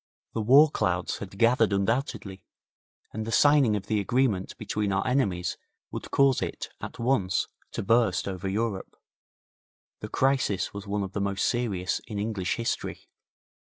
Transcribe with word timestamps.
The 0.33 0.41
war 0.41 0.71
clouds 0.71 1.19
had 1.19 1.37
gathered 1.37 1.71
undoubtedly, 1.71 2.41
and 3.13 3.23
the 3.23 3.31
signing 3.31 3.75
of 3.75 3.85
the 3.85 3.99
agreement 3.99 4.57
between 4.57 4.91
our 4.91 5.05
enemies 5.05 5.59
would 5.91 6.09
cause 6.09 6.41
it 6.41 6.69
at 6.81 6.97
once 6.97 7.47
to 7.73 7.83
burst 7.83 8.27
over 8.27 8.49
Europe. 8.49 8.95
The 9.99 10.09
crisis 10.09 10.73
was 10.73 10.87
one 10.87 11.03
of 11.03 11.11
the 11.13 11.21
most 11.21 11.45
serious 11.45 12.01
in 12.07 12.17
English 12.17 12.55
history. 12.55 13.09